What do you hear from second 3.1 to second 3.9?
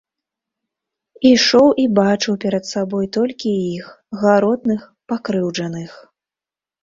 толькі іх,